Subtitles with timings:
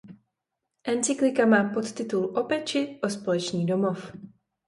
[0.83, 4.11] Encyklika má podtitul "„O péči o společný domov“".